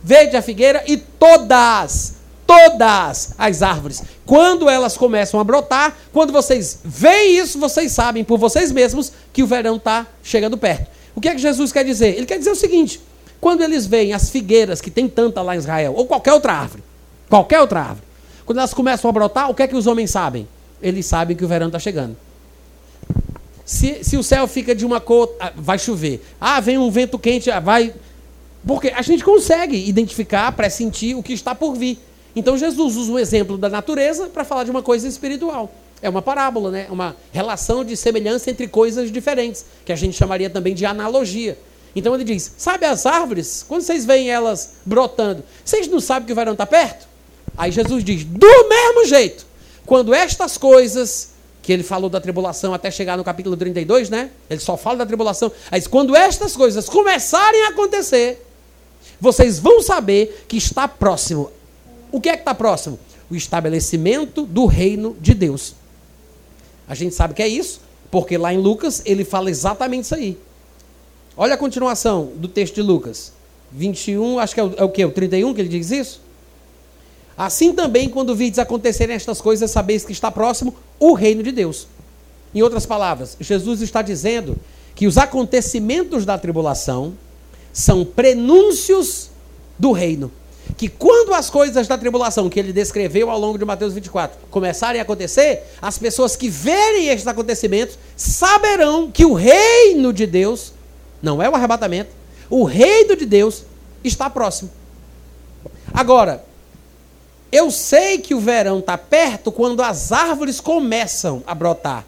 Vede 0.02 0.36
a 0.36 0.42
figueira 0.42 0.82
e 0.86 0.96
todas, 0.96 2.16
todas 2.46 3.34
as 3.38 3.62
árvores. 3.62 4.02
Quando 4.26 4.68
elas 4.68 4.96
começam 4.96 5.38
a 5.38 5.44
brotar, 5.44 5.96
quando 6.12 6.32
vocês 6.32 6.80
veem 6.84 7.38
isso, 7.38 7.58
vocês 7.58 7.92
sabem 7.92 8.24
por 8.24 8.38
vocês 8.38 8.72
mesmos 8.72 9.12
que 9.32 9.42
o 9.42 9.46
verão 9.46 9.76
está 9.76 10.06
chegando 10.22 10.58
perto. 10.58 10.88
O 11.14 11.20
que 11.20 11.28
é 11.28 11.34
que 11.34 11.40
Jesus 11.40 11.72
quer 11.72 11.84
dizer? 11.84 12.16
Ele 12.16 12.26
quer 12.26 12.38
dizer 12.38 12.50
o 12.50 12.56
seguinte: 12.56 13.00
quando 13.40 13.62
eles 13.62 13.86
veem 13.86 14.12
as 14.12 14.30
figueiras 14.30 14.80
que 14.80 14.90
tem 14.90 15.08
tanta 15.08 15.42
lá 15.42 15.54
em 15.54 15.58
Israel, 15.58 15.94
ou 15.96 16.06
qualquer 16.06 16.32
outra 16.32 16.52
árvore, 16.52 16.82
qualquer 17.28 17.60
outra 17.60 17.80
árvore, 17.80 18.07
quando 18.48 18.60
elas 18.60 18.72
começam 18.72 19.10
a 19.10 19.12
brotar, 19.12 19.50
o 19.50 19.54
que 19.54 19.62
é 19.62 19.68
que 19.68 19.76
os 19.76 19.86
homens 19.86 20.10
sabem? 20.10 20.48
Eles 20.80 21.04
sabem 21.04 21.36
que 21.36 21.44
o 21.44 21.48
verão 21.48 21.66
está 21.66 21.78
chegando. 21.78 22.16
Se, 23.62 24.02
se 24.02 24.16
o 24.16 24.22
céu 24.22 24.48
fica 24.48 24.74
de 24.74 24.86
uma 24.86 25.02
cor, 25.02 25.30
ah, 25.38 25.52
vai 25.54 25.78
chover. 25.78 26.24
Ah, 26.40 26.58
vem 26.58 26.78
um 26.78 26.90
vento 26.90 27.18
quente, 27.18 27.50
ah, 27.50 27.60
vai. 27.60 27.92
Porque 28.66 28.88
a 28.88 29.02
gente 29.02 29.22
consegue 29.22 29.86
identificar, 29.86 30.50
pressentir 30.52 31.14
o 31.14 31.22
que 31.22 31.34
está 31.34 31.54
por 31.54 31.74
vir. 31.74 31.98
Então 32.34 32.56
Jesus 32.56 32.96
usa 32.96 33.12
um 33.12 33.18
exemplo 33.18 33.58
da 33.58 33.68
natureza 33.68 34.28
para 34.28 34.44
falar 34.44 34.64
de 34.64 34.70
uma 34.70 34.82
coisa 34.82 35.06
espiritual. 35.06 35.70
É 36.00 36.08
uma 36.08 36.22
parábola, 36.22 36.70
né? 36.70 36.86
uma 36.88 37.14
relação 37.30 37.84
de 37.84 37.98
semelhança 37.98 38.48
entre 38.48 38.66
coisas 38.66 39.12
diferentes, 39.12 39.66
que 39.84 39.92
a 39.92 39.96
gente 39.96 40.16
chamaria 40.16 40.48
também 40.48 40.74
de 40.74 40.86
analogia. 40.86 41.58
Então 41.94 42.14
ele 42.14 42.24
diz: 42.24 42.54
Sabe 42.56 42.86
as 42.86 43.04
árvores? 43.04 43.62
Quando 43.68 43.82
vocês 43.82 44.06
veem 44.06 44.30
elas 44.30 44.76
brotando, 44.86 45.44
vocês 45.62 45.86
não 45.86 46.00
sabem 46.00 46.24
que 46.24 46.32
o 46.32 46.34
verão 46.34 46.52
está 46.52 46.64
perto? 46.64 47.07
Aí 47.58 47.72
Jesus 47.72 48.04
diz: 48.04 48.24
do 48.24 48.68
mesmo 48.68 49.04
jeito, 49.06 49.44
quando 49.84 50.14
estas 50.14 50.56
coisas 50.56 51.30
que 51.60 51.72
ele 51.72 51.82
falou 51.82 52.08
da 52.08 52.20
tribulação 52.20 52.72
até 52.72 52.90
chegar 52.90 53.18
no 53.18 53.24
capítulo 53.24 53.54
32, 53.56 54.08
né? 54.08 54.30
Ele 54.48 54.60
só 54.60 54.76
fala 54.76 54.98
da 54.98 55.06
tribulação. 55.06 55.52
Aí, 55.70 55.82
quando 55.82 56.16
estas 56.16 56.56
coisas 56.56 56.88
começarem 56.88 57.64
a 57.64 57.68
acontecer, 57.68 58.42
vocês 59.20 59.58
vão 59.58 59.82
saber 59.82 60.46
que 60.48 60.56
está 60.56 60.88
próximo. 60.88 61.50
O 62.10 62.22
que 62.22 62.30
é 62.30 62.36
que 62.36 62.42
está 62.42 62.54
próximo? 62.54 62.98
O 63.30 63.34
estabelecimento 63.34 64.46
do 64.46 64.64
reino 64.64 65.14
de 65.20 65.34
Deus. 65.34 65.74
A 66.88 66.94
gente 66.94 67.14
sabe 67.14 67.34
que 67.34 67.42
é 67.42 67.48
isso, 67.48 67.82
porque 68.10 68.38
lá 68.38 68.54
em 68.54 68.58
Lucas 68.58 69.02
ele 69.04 69.24
fala 69.24 69.50
exatamente 69.50 70.04
isso 70.04 70.14
aí. 70.14 70.38
Olha 71.36 71.52
a 71.54 71.58
continuação 71.58 72.32
do 72.36 72.48
texto 72.48 72.76
de 72.76 72.82
Lucas. 72.82 73.32
21, 73.72 74.38
acho 74.38 74.54
que 74.54 74.60
é 74.60 74.64
o, 74.64 74.74
é 74.78 74.84
o 74.84 74.88
que? 74.88 75.04
O 75.04 75.10
31 75.10 75.52
que 75.52 75.60
ele 75.60 75.68
diz 75.68 75.90
isso? 75.90 76.27
Assim 77.38 77.72
também, 77.72 78.08
quando 78.08 78.34
vides 78.34 78.58
acontecerem 78.58 79.14
estas 79.14 79.40
coisas, 79.40 79.70
sabeis 79.70 80.04
que 80.04 80.10
está 80.10 80.28
próximo 80.28 80.74
o 80.98 81.14
reino 81.14 81.40
de 81.40 81.52
Deus. 81.52 81.86
Em 82.52 82.62
outras 82.62 82.84
palavras, 82.84 83.36
Jesus 83.40 83.80
está 83.80 84.02
dizendo 84.02 84.56
que 84.96 85.06
os 85.06 85.16
acontecimentos 85.16 86.24
da 86.24 86.36
tribulação 86.36 87.14
são 87.72 88.04
prenúncios 88.04 89.30
do 89.78 89.92
reino. 89.92 90.32
Que 90.76 90.88
quando 90.88 91.32
as 91.32 91.48
coisas 91.48 91.86
da 91.86 91.96
tribulação 91.96 92.50
que 92.50 92.58
ele 92.58 92.72
descreveu 92.72 93.30
ao 93.30 93.38
longo 93.38 93.56
de 93.56 93.64
Mateus 93.64 93.94
24 93.94 94.36
começarem 94.50 95.00
a 95.00 95.04
acontecer, 95.04 95.62
as 95.80 95.96
pessoas 95.96 96.34
que 96.34 96.48
verem 96.48 97.06
estes 97.06 97.28
acontecimentos 97.28 97.96
saberão 98.16 99.12
que 99.12 99.24
o 99.24 99.32
reino 99.32 100.12
de 100.12 100.26
Deus, 100.26 100.72
não 101.22 101.40
é 101.40 101.48
o 101.48 101.54
arrebatamento, 101.54 102.10
o 102.50 102.64
reino 102.64 103.14
de 103.14 103.24
Deus 103.24 103.62
está 104.02 104.28
próximo. 104.28 104.70
Agora, 105.94 106.44
eu 107.50 107.70
sei 107.70 108.18
que 108.18 108.34
o 108.34 108.40
verão 108.40 108.78
está 108.78 108.98
perto 108.98 109.50
quando 109.50 109.82
as 109.82 110.12
árvores 110.12 110.60
começam 110.60 111.42
a 111.46 111.54
brotar. 111.54 112.04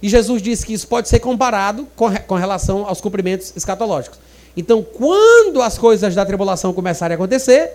E 0.00 0.08
Jesus 0.08 0.42
disse 0.42 0.64
que 0.64 0.72
isso 0.72 0.86
pode 0.86 1.08
ser 1.08 1.18
comparado 1.18 1.88
com, 1.96 2.14
com 2.14 2.34
relação 2.34 2.86
aos 2.86 3.00
cumprimentos 3.00 3.52
escatológicos. 3.56 4.18
Então, 4.56 4.82
quando 4.82 5.60
as 5.62 5.78
coisas 5.78 6.14
da 6.14 6.24
tribulação 6.24 6.72
começarem 6.72 7.14
a 7.14 7.16
acontecer, 7.16 7.72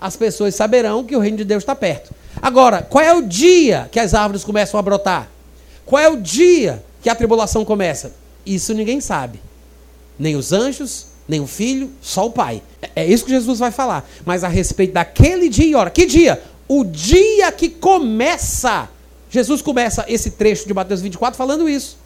as 0.00 0.16
pessoas 0.16 0.54
saberão 0.54 1.04
que 1.04 1.14
o 1.14 1.20
reino 1.20 1.36
de 1.36 1.44
Deus 1.44 1.62
está 1.62 1.74
perto. 1.74 2.14
Agora, 2.40 2.82
qual 2.82 3.04
é 3.04 3.12
o 3.14 3.22
dia 3.22 3.88
que 3.92 4.00
as 4.00 4.14
árvores 4.14 4.44
começam 4.44 4.78
a 4.78 4.82
brotar? 4.82 5.28
Qual 5.84 6.00
é 6.00 6.08
o 6.08 6.16
dia 6.16 6.82
que 7.02 7.10
a 7.10 7.14
tribulação 7.14 7.64
começa? 7.64 8.12
Isso 8.46 8.72
ninguém 8.72 9.00
sabe. 9.00 9.40
Nem 10.18 10.36
os 10.36 10.52
anjos, 10.52 11.06
nem 11.28 11.40
o 11.40 11.46
filho, 11.46 11.90
só 12.00 12.26
o 12.26 12.30
pai. 12.30 12.62
É 12.96 13.04
isso 13.06 13.24
que 13.24 13.30
Jesus 13.30 13.58
vai 13.58 13.70
falar. 13.70 14.08
Mas 14.24 14.42
a 14.44 14.48
respeito 14.48 14.92
daquele 14.92 15.48
dia 15.48 15.66
e 15.66 15.74
hora. 15.74 15.90
Que 15.90 16.06
dia? 16.06 16.42
O 16.78 16.84
dia 16.84 17.52
que 17.52 17.68
começa. 17.68 18.88
Jesus 19.28 19.60
começa 19.60 20.06
esse 20.08 20.30
trecho 20.30 20.66
de 20.66 20.72
Mateus 20.72 21.02
24 21.02 21.36
falando 21.36 21.68
isso. 21.68 21.98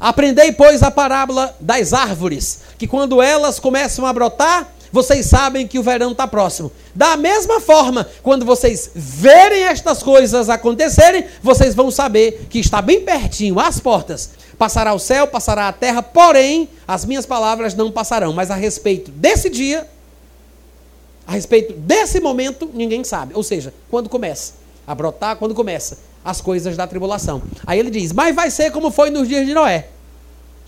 Aprendei, 0.00 0.52
pois, 0.52 0.82
a 0.82 0.90
parábola 0.90 1.54
das 1.60 1.92
árvores, 1.92 2.62
que 2.78 2.86
quando 2.86 3.20
elas 3.20 3.60
começam 3.60 4.06
a 4.06 4.12
brotar, 4.12 4.72
vocês 4.90 5.26
sabem 5.26 5.66
que 5.68 5.78
o 5.78 5.82
verão 5.82 6.12
está 6.12 6.26
próximo. 6.26 6.72
Da 6.94 7.14
mesma 7.16 7.60
forma, 7.60 8.08
quando 8.22 8.46
vocês 8.46 8.90
verem 8.94 9.64
estas 9.64 10.02
coisas 10.02 10.48
acontecerem, 10.48 11.26
vocês 11.42 11.74
vão 11.74 11.90
saber 11.90 12.46
que 12.48 12.58
está 12.58 12.80
bem 12.80 13.02
pertinho, 13.02 13.60
às 13.60 13.78
portas. 13.78 14.30
Passará 14.58 14.94
o 14.94 14.98
céu, 14.98 15.26
passará 15.26 15.68
a 15.68 15.72
terra, 15.72 16.02
porém, 16.02 16.68
as 16.88 17.04
minhas 17.04 17.26
palavras 17.26 17.74
não 17.74 17.92
passarão. 17.92 18.32
Mas 18.32 18.50
a 18.50 18.54
respeito 18.54 19.10
desse 19.10 19.50
dia, 19.50 19.86
a 21.26 21.32
respeito 21.32 21.72
desse 21.72 22.20
momento, 22.20 22.68
ninguém 22.72 23.04
sabe. 23.04 23.32
Ou 23.34 23.42
seja, 23.42 23.72
quando 23.90 24.08
começa 24.08 24.54
a 24.86 24.94
brotar, 24.94 25.36
quando 25.36 25.54
começa 25.54 25.98
as 26.24 26.40
coisas 26.40 26.76
da 26.76 26.86
tribulação. 26.86 27.42
Aí 27.66 27.78
ele 27.78 27.90
diz: 27.90 28.12
Mas 28.12 28.34
vai 28.34 28.50
ser 28.50 28.70
como 28.70 28.90
foi 28.90 29.10
nos 29.10 29.28
dias 29.28 29.46
de 29.46 29.54
Noé. 29.54 29.88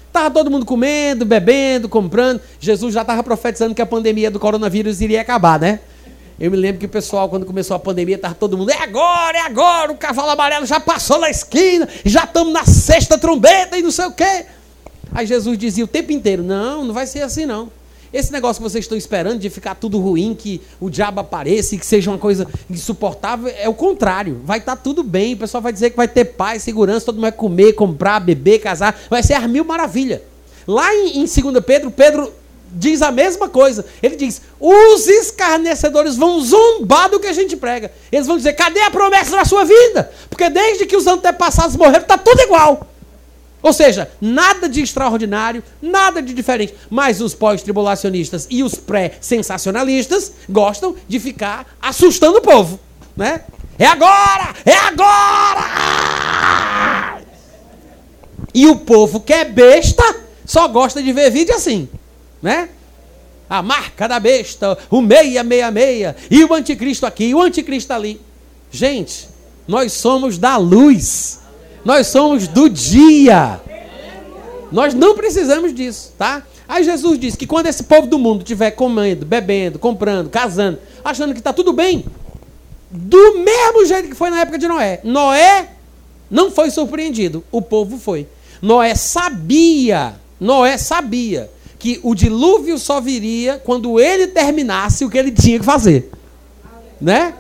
Estava 0.06 0.30
todo 0.30 0.50
mundo 0.50 0.64
comendo, 0.64 1.24
bebendo, 1.24 1.88
comprando. 1.88 2.40
Jesus 2.60 2.94
já 2.94 3.00
estava 3.00 3.22
profetizando 3.22 3.74
que 3.74 3.82
a 3.82 3.86
pandemia 3.86 4.30
do 4.30 4.38
coronavírus 4.38 5.00
iria 5.00 5.20
acabar, 5.20 5.58
né? 5.58 5.80
Eu 6.38 6.50
me 6.50 6.56
lembro 6.56 6.80
que 6.80 6.86
o 6.86 6.88
pessoal, 6.88 7.28
quando 7.28 7.46
começou 7.46 7.76
a 7.76 7.80
pandemia, 7.80 8.16
estava 8.16 8.34
todo 8.34 8.56
mundo, 8.56 8.70
é 8.70 8.82
agora, 8.82 9.38
é 9.38 9.40
agora, 9.40 9.92
o 9.92 9.96
cavalo 9.96 10.30
amarelo 10.30 10.66
já 10.66 10.80
passou 10.80 11.18
na 11.18 11.30
esquina, 11.30 11.88
já 12.04 12.24
estamos 12.24 12.52
na 12.52 12.64
sexta 12.64 13.16
trombeta 13.16 13.78
e 13.78 13.82
não 13.82 13.90
sei 13.90 14.06
o 14.06 14.12
quê. 14.12 14.46
Aí 15.12 15.26
Jesus 15.26 15.56
dizia 15.58 15.84
o 15.84 15.88
tempo 15.88 16.12
inteiro: 16.12 16.42
não, 16.42 16.84
não 16.84 16.94
vai 16.94 17.06
ser 17.06 17.22
assim 17.22 17.46
não. 17.46 17.70
Esse 18.14 18.30
negócio 18.30 18.62
que 18.62 18.70
vocês 18.70 18.84
estão 18.84 18.96
esperando 18.96 19.40
de 19.40 19.50
ficar 19.50 19.74
tudo 19.74 19.98
ruim, 19.98 20.36
que 20.38 20.60
o 20.80 20.88
diabo 20.88 21.18
apareça 21.18 21.74
e 21.74 21.78
que 21.78 21.84
seja 21.84 22.12
uma 22.12 22.18
coisa 22.18 22.46
insuportável, 22.70 23.52
é 23.58 23.68
o 23.68 23.74
contrário. 23.74 24.40
Vai 24.44 24.58
estar 24.58 24.76
tá 24.76 24.82
tudo 24.82 25.02
bem, 25.02 25.34
o 25.34 25.38
pessoal 25.38 25.60
vai 25.60 25.72
dizer 25.72 25.90
que 25.90 25.96
vai 25.96 26.06
ter 26.06 26.24
paz, 26.26 26.62
segurança, 26.62 27.06
todo 27.06 27.16
mundo 27.16 27.22
vai 27.22 27.32
comer, 27.32 27.72
comprar, 27.72 28.20
beber, 28.20 28.60
casar. 28.60 28.96
Vai 29.10 29.20
ser 29.20 29.34
as 29.34 29.50
mil 29.50 29.64
maravilha. 29.64 30.22
Lá 30.64 30.94
em, 30.94 31.18
em 31.18 31.24
2 31.24 31.64
Pedro, 31.66 31.90
Pedro 31.90 32.32
diz 32.70 33.02
a 33.02 33.10
mesma 33.10 33.48
coisa. 33.48 33.84
Ele 34.00 34.14
diz: 34.14 34.42
os 34.60 35.08
escarnecedores 35.08 36.16
vão 36.16 36.40
zombar 36.40 37.10
do 37.10 37.18
que 37.18 37.26
a 37.26 37.32
gente 37.32 37.56
prega. 37.56 37.90
Eles 38.12 38.28
vão 38.28 38.36
dizer: 38.36 38.52
cadê 38.52 38.80
a 38.82 38.92
promessa 38.92 39.32
da 39.32 39.44
sua 39.44 39.64
vida? 39.64 40.12
Porque 40.30 40.48
desde 40.48 40.86
que 40.86 40.96
os 40.96 41.08
antepassados 41.08 41.74
morreram, 41.74 42.02
está 42.02 42.16
tudo 42.16 42.40
igual. 42.42 42.93
Ou 43.64 43.72
seja, 43.72 44.10
nada 44.20 44.68
de 44.68 44.82
extraordinário, 44.82 45.64
nada 45.80 46.20
de 46.20 46.34
diferente. 46.34 46.74
Mas 46.90 47.22
os 47.22 47.32
pós-tribulacionistas 47.34 48.46
e 48.50 48.62
os 48.62 48.74
pré-sensacionalistas 48.74 50.34
gostam 50.46 50.94
de 51.08 51.18
ficar 51.18 51.66
assustando 51.80 52.36
o 52.36 52.42
povo. 52.42 52.78
Né? 53.16 53.40
É 53.78 53.86
agora! 53.86 54.54
É 54.66 54.74
agora! 54.74 55.62
E 58.52 58.66
o 58.66 58.76
povo 58.76 59.18
que 59.20 59.32
é 59.32 59.46
besta 59.46 60.04
só 60.44 60.68
gosta 60.68 61.02
de 61.02 61.10
ver 61.10 61.30
vídeo 61.30 61.54
assim. 61.54 61.88
Né? 62.42 62.68
A 63.48 63.62
marca 63.62 64.06
da 64.06 64.20
besta, 64.20 64.76
o 64.90 65.00
666, 65.00 66.14
e 66.30 66.44
o 66.44 66.52
anticristo 66.52 67.06
aqui, 67.06 67.34
o 67.34 67.40
anticristo 67.40 67.94
ali. 67.94 68.20
Gente, 68.70 69.26
nós 69.66 69.94
somos 69.94 70.36
da 70.36 70.58
luz. 70.58 71.40
Nós 71.84 72.06
somos 72.06 72.48
do 72.48 72.68
dia. 72.68 73.60
Nós 74.72 74.94
não 74.94 75.14
precisamos 75.14 75.74
disso, 75.74 76.12
tá? 76.18 76.42
Aí 76.66 76.82
Jesus 76.82 77.18
disse 77.18 77.36
que 77.36 77.46
quando 77.46 77.66
esse 77.66 77.84
povo 77.84 78.06
do 78.06 78.18
mundo 78.18 78.40
estiver 78.40 78.70
comendo, 78.70 79.26
bebendo, 79.26 79.78
comprando, 79.78 80.30
casando, 80.30 80.78
achando 81.04 81.34
que 81.34 81.40
está 81.40 81.52
tudo 81.52 81.72
bem, 81.72 82.06
do 82.90 83.38
mesmo 83.38 83.84
jeito 83.84 84.08
que 84.08 84.14
foi 84.14 84.30
na 84.30 84.40
época 84.40 84.58
de 84.58 84.66
Noé. 84.66 85.00
Noé 85.04 85.68
não 86.30 86.50
foi 86.50 86.70
surpreendido, 86.70 87.44
o 87.52 87.60
povo 87.60 87.98
foi. 87.98 88.26
Noé 88.62 88.94
sabia, 88.94 90.14
Noé 90.40 90.78
sabia 90.78 91.50
que 91.78 92.00
o 92.02 92.14
dilúvio 92.14 92.78
só 92.78 93.00
viria 93.00 93.60
quando 93.62 94.00
ele 94.00 94.28
terminasse 94.28 95.04
o 95.04 95.10
que 95.10 95.18
ele 95.18 95.30
tinha 95.30 95.58
que 95.58 95.64
fazer. 95.64 96.10
Né? 96.98 97.34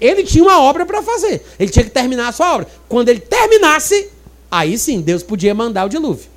Ele 0.00 0.24
tinha 0.24 0.42
uma 0.42 0.60
obra 0.60 0.86
para 0.86 1.02
fazer. 1.02 1.44
Ele 1.58 1.70
tinha 1.70 1.84
que 1.84 1.90
terminar 1.90 2.28
a 2.28 2.32
sua 2.32 2.54
obra. 2.54 2.66
Quando 2.88 3.08
ele 3.08 3.20
terminasse, 3.20 4.08
aí 4.50 4.78
sim, 4.78 5.00
Deus 5.00 5.22
podia 5.22 5.54
mandar 5.54 5.84
o 5.84 5.88
dilúvio. 5.88 6.28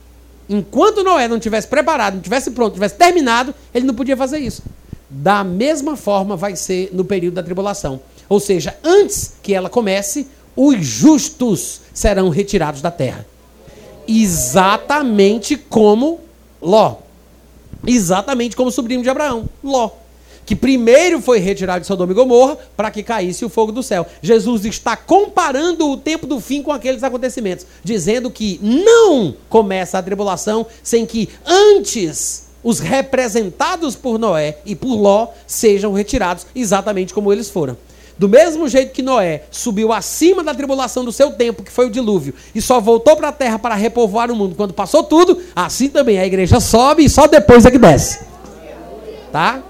Enquanto 0.50 1.04
Noé 1.04 1.28
não 1.28 1.40
tivesse 1.40 1.68
preparado, 1.68 2.16
não 2.16 2.22
tivesse 2.22 2.52
pronto, 2.52 2.72
não 2.72 2.76
tivesse 2.76 2.96
terminado, 2.96 3.56
ele 3.74 3.86
não 3.86 3.94
podia 3.94 4.18
fazer 4.18 4.40
isso. 4.40 4.62
Da 5.10 5.44
mesma 5.44 5.96
forma 5.96 6.36
vai 6.36 6.56
ser 6.56 6.90
no 6.92 7.06
período 7.06 7.36
da 7.36 7.44
tribulação. 7.44 8.02
Ou 8.28 8.40
seja, 8.40 8.76
antes 8.84 9.34
que 9.42 9.54
ela 9.54 9.70
comece, 9.70 10.28
os 10.56 10.86
justos 10.86 11.82
serão 11.94 12.30
retirados 12.30 12.82
da 12.82 12.92
terra. 12.92 13.26
Exatamente 14.08 15.56
como 15.56 16.20
Ló. 16.62 16.98
Exatamente 17.88 18.56
como 18.56 18.70
o 18.70 18.72
sobrinho 18.72 19.02
de 19.02 19.10
Abraão, 19.10 19.48
Ló 19.64 20.03
que 20.46 20.56
primeiro 20.56 21.22
foi 21.22 21.40
retirado 21.40 21.82
de 21.82 21.88
Sodoma 21.88 22.12
e 22.12 22.16
Gomorra 22.16 22.58
para 22.76 22.92
que 22.92 23.04
caísse 23.04 23.46
o 23.46 23.50
fogo 23.50 23.72
do 23.72 23.84
céu. 23.84 24.06
Jesus 24.22 24.66
está 24.66 24.96
comparando 24.96 25.90
o 25.90 25.98
tempo 25.98 26.28
do 26.28 26.40
fim 26.40 26.62
com 26.62 26.72
aqueles 26.72 27.04
acontecimentos, 27.04 27.66
dizendo 27.84 28.30
que 28.30 28.60
não 28.62 29.34
começa 29.50 29.98
a 29.98 30.04
tribulação 30.04 30.66
sem 30.82 31.06
que 31.06 31.30
antes 31.46 32.48
os 32.64 32.80
representados 32.80 33.96
por 33.96 34.18
Noé 34.18 34.58
e 34.66 34.76
por 34.76 34.96
Ló 34.96 35.28
sejam 35.46 35.94
retirados 35.94 36.46
exatamente 36.56 37.14
como 37.14 37.32
eles 37.32 37.50
foram. 37.50 37.78
Do 38.18 38.30
mesmo 38.30 38.70
jeito 38.70 38.94
que 38.94 39.02
Noé 39.02 39.44
subiu 39.50 39.92
acima 39.92 40.44
da 40.44 40.54
tribulação 40.54 41.04
do 41.04 41.12
seu 41.12 41.32
tempo, 41.32 41.64
que 41.64 41.72
foi 41.72 41.88
o 41.88 41.90
dilúvio, 41.90 42.34
e 42.54 42.62
só 42.62 42.80
voltou 42.80 43.16
para 43.16 43.30
a 43.30 43.32
terra 43.32 43.58
para 43.58 43.76
repovoar 43.76 44.32
o 44.32 44.36
mundo 44.36 44.56
quando 44.56 44.74
passou 44.74 45.04
tudo, 45.04 45.42
assim 45.56 45.90
também 45.90 46.20
a 46.20 46.26
igreja 46.26 46.60
sobe 46.60 47.04
e 47.04 47.10
só 47.10 47.28
depois 47.28 47.66
é 47.66 47.72
que 47.72 47.80
desce. 47.80 48.20
Tá? 49.32 49.64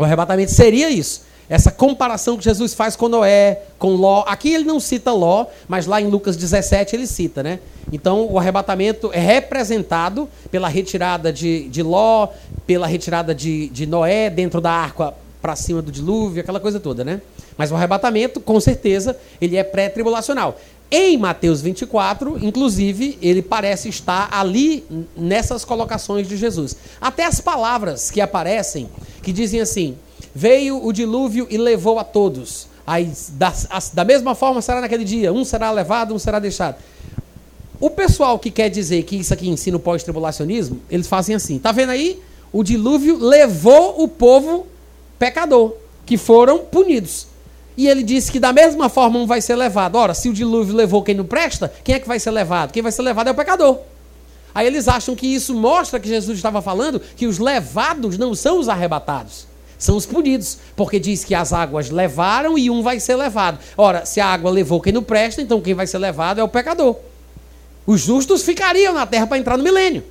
O 0.00 0.04
arrebatamento 0.04 0.50
seria 0.50 0.88
isso. 0.88 1.24
Essa 1.46 1.70
comparação 1.70 2.38
que 2.38 2.44
Jesus 2.44 2.72
faz 2.72 2.96
com 2.96 3.06
Noé, 3.06 3.64
com 3.78 3.96
Ló. 3.96 4.24
Aqui 4.26 4.54
ele 4.54 4.64
não 4.64 4.80
cita 4.80 5.12
Ló, 5.12 5.44
mas 5.68 5.84
lá 5.84 6.00
em 6.00 6.06
Lucas 6.06 6.38
17 6.38 6.96
ele 6.96 7.06
cita, 7.06 7.42
né? 7.42 7.58
Então 7.92 8.26
o 8.32 8.38
arrebatamento 8.38 9.10
é 9.12 9.18
representado 9.18 10.26
pela 10.50 10.68
retirada 10.68 11.30
de, 11.30 11.68
de 11.68 11.82
Ló, 11.82 12.28
pela 12.66 12.86
retirada 12.86 13.34
de, 13.34 13.68
de 13.68 13.84
Noé 13.84 14.30
dentro 14.30 14.58
da 14.58 14.70
arca 14.70 15.12
para 15.42 15.54
cima 15.54 15.82
do 15.82 15.92
dilúvio, 15.92 16.40
aquela 16.40 16.60
coisa 16.60 16.80
toda, 16.80 17.04
né? 17.04 17.20
Mas 17.58 17.70
o 17.70 17.74
arrebatamento, 17.74 18.40
com 18.40 18.58
certeza, 18.58 19.14
ele 19.38 19.58
é 19.58 19.62
pré-tribulacional. 19.62 20.58
Em 20.90 21.18
Mateus 21.18 21.60
24, 21.60 22.38
inclusive, 22.42 23.18
ele 23.20 23.42
parece 23.42 23.88
estar 23.90 24.28
ali 24.32 24.82
nessas 25.14 25.64
colocações 25.64 26.26
de 26.26 26.38
Jesus. 26.38 26.74
Até 27.00 27.26
as 27.26 27.40
palavras 27.40 28.10
que 28.10 28.20
aparecem, 28.20 28.88
que 29.22 29.32
dizem 29.32 29.60
assim: 29.60 29.96
Veio 30.34 30.84
o 30.84 30.92
dilúvio 30.92 31.46
e 31.50 31.58
levou 31.58 31.98
a 31.98 32.04
todos. 32.04 32.68
Aí, 32.86 33.12
da, 33.30 33.52
da 33.92 34.04
mesma 34.04 34.34
forma 34.34 34.62
será 34.62 34.80
naquele 34.80 35.04
dia: 35.04 35.32
um 35.32 35.44
será 35.44 35.70
levado, 35.70 36.14
um 36.14 36.18
será 36.18 36.38
deixado. 36.38 36.76
O 37.80 37.88
pessoal 37.88 38.38
que 38.38 38.50
quer 38.50 38.68
dizer 38.68 39.02
que 39.04 39.16
isso 39.16 39.32
aqui 39.32 39.48
ensina 39.48 39.76
o 39.76 39.80
pós-tribulacionismo, 39.80 40.80
eles 40.90 41.06
fazem 41.06 41.34
assim: 41.34 41.58
tá 41.58 41.72
vendo 41.72 41.90
aí? 41.90 42.20
O 42.52 42.62
dilúvio 42.62 43.16
levou 43.16 44.02
o 44.02 44.08
povo 44.08 44.66
pecador, 45.18 45.74
que 46.04 46.16
foram 46.16 46.58
punidos. 46.58 47.28
E 47.76 47.88
ele 47.88 48.02
disse 48.02 48.30
que 48.30 48.40
da 48.40 48.52
mesma 48.52 48.88
forma 48.88 49.18
um 49.18 49.26
vai 49.26 49.40
ser 49.40 49.54
levado. 49.54 49.96
Ora, 49.96 50.12
se 50.12 50.28
o 50.28 50.32
dilúvio 50.32 50.74
levou 50.74 51.02
quem 51.02 51.14
não 51.14 51.24
presta, 51.24 51.72
quem 51.82 51.94
é 51.94 52.00
que 52.00 52.08
vai 52.08 52.18
ser 52.18 52.30
levado? 52.30 52.72
Quem 52.72 52.82
vai 52.82 52.92
ser 52.92 53.02
levado 53.02 53.28
é 53.28 53.30
o 53.30 53.34
pecador. 53.34 53.78
Aí 54.54 54.66
eles 54.66 54.88
acham 54.88 55.14
que 55.14 55.26
isso 55.26 55.54
mostra 55.54 56.00
que 56.00 56.08
Jesus 56.08 56.36
estava 56.36 56.60
falando 56.60 57.00
que 57.00 57.26
os 57.26 57.38
levados 57.38 58.18
não 58.18 58.34
são 58.34 58.58
os 58.58 58.68
arrebatados, 58.68 59.46
são 59.78 59.96
os 59.96 60.06
punidos, 60.06 60.58
porque 60.76 60.98
diz 60.98 61.24
que 61.24 61.34
as 61.34 61.52
águas 61.52 61.90
levaram 61.90 62.58
e 62.58 62.70
um 62.70 62.82
vai 62.82 63.00
ser 63.00 63.16
levado. 63.16 63.58
Ora, 63.76 64.04
se 64.04 64.20
a 64.20 64.26
água 64.26 64.50
levou 64.50 64.80
quem 64.80 64.92
não 64.92 65.02
presta, 65.02 65.40
então 65.40 65.60
quem 65.60 65.74
vai 65.74 65.86
ser 65.86 65.98
levado 65.98 66.40
é 66.40 66.44
o 66.44 66.48
pecador. 66.48 66.96
Os 67.86 68.00
justos 68.00 68.42
ficariam 68.42 68.92
na 68.92 69.06
terra 69.06 69.26
para 69.26 69.38
entrar 69.38 69.56
no 69.56 69.64
milênio. 69.64 70.04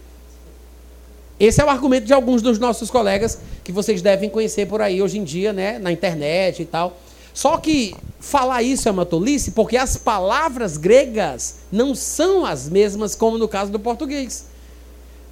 Esse 1.40 1.62
é 1.62 1.66
o 1.66 1.70
argumento 1.70 2.06
de 2.06 2.14
alguns 2.14 2.42
dos 2.42 2.60
nossos 2.60 2.92
colegas 2.92 3.40
que 3.64 3.72
vocês 3.72 4.02
devem 4.02 4.30
conhecer 4.30 4.66
por 4.68 4.82
aí 4.82 5.02
hoje 5.02 5.18
em 5.18 5.24
dia, 5.24 5.54
né, 5.54 5.80
na 5.80 5.92
internet 5.92 6.62
e 6.62 6.66
tal. 6.66 7.00
Só 7.40 7.56
que 7.56 7.96
falar 8.20 8.64
isso 8.64 8.90
é 8.90 8.92
uma 8.92 9.06
tolice 9.06 9.52
porque 9.52 9.78
as 9.78 9.96
palavras 9.96 10.76
gregas 10.76 11.60
não 11.72 11.96
são 11.96 12.46
as 12.46 12.68
mesmas 12.68 13.16
como 13.16 13.38
no 13.38 13.48
caso 13.48 13.72
do 13.72 13.80
português. 13.80 14.48